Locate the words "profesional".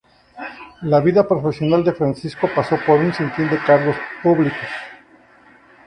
1.27-1.83